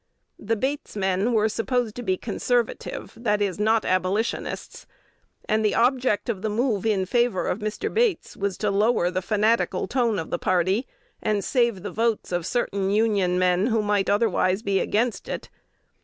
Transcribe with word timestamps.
The 0.39 0.55
"Bates 0.55 0.95
men" 0.97 1.31
were 1.31 1.47
supposed 1.47 1.93
to 1.95 2.01
be 2.01 2.17
conservative, 2.17 3.13
that 3.15 3.39
is, 3.39 3.59
not 3.59 3.85
Abolitionists; 3.85 4.87
and 5.47 5.63
the 5.63 5.75
object 5.75 6.27
of 6.27 6.41
the 6.41 6.49
move 6.49 6.87
in 6.87 7.05
favor 7.05 7.45
of 7.45 7.59
Mr. 7.59 7.93
Bates 7.93 8.35
was 8.35 8.57
to 8.57 8.71
lower 8.71 9.11
the 9.11 9.21
fanatical 9.21 9.87
tone 9.87 10.17
of 10.17 10.31
the 10.31 10.39
party, 10.39 10.87
and 11.21 11.43
save 11.43 11.83
the 11.83 11.91
votes 11.91 12.31
of 12.31 12.47
certain 12.47 12.89
"Union 12.89 13.37
men" 13.37 13.67
who 13.67 13.83
might 13.83 14.09
otherwise 14.09 14.63
be 14.63 14.79
against 14.79 15.29
it. 15.29 15.51